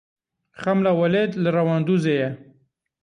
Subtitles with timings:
[0.61, 2.29] Xemla Welêt li Rewandûzê ye.